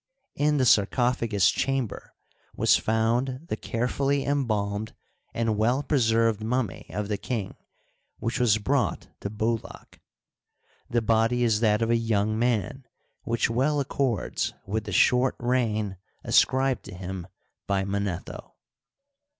In 0.33 0.57
the 0.57 0.65
sarcophagus 0.65 1.51
chamber 1.51 2.15
was 2.55 2.75
found 2.75 3.41
the 3.49 3.55
carefully 3.55 4.25
embalmed 4.25 4.95
and 5.31 5.59
well 5.59 5.83
preserved 5.83 6.43
mummy 6.43 6.87
of 6.89 7.07
the 7.07 7.19
king, 7.19 7.55
which 8.17 8.39
was 8.39 8.57
brought 8.57 9.09
to 9.19 9.29
Boulaq. 9.29 9.99
The 10.89 11.03
body 11.03 11.43
is 11.43 11.59
that 11.59 11.83
of 11.83 11.91
a 11.91 11.95
young 11.95 12.39
man, 12.39 12.87
which 13.25 13.47
well 13.47 13.79
accords 13.79 14.55
with 14.65 14.85
the 14.85 14.91
short 14.91 15.35
reign 15.37 15.97
ascribed 16.23 16.81
to 16.85 16.95
him 16.95 17.27
by 17.67 17.83
Manetho. 17.85 18.55